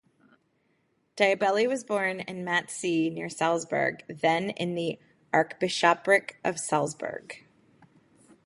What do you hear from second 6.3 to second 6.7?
of